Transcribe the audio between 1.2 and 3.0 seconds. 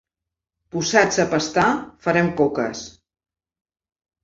a pastar farem coques.